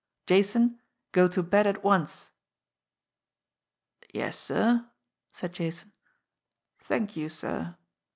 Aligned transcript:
Jason, 0.25 0.81
go 1.11 1.27
to 1.27 1.43
bed 1.43 1.67
at 1.67 1.83
once!" 1.83 2.31
"Yes, 4.15 4.35
sir," 4.35 4.89
said 5.31 5.53
Jason. 5.53 5.91
"Thank 6.79 7.15
you, 7.15 7.29
sir. 7.29 7.75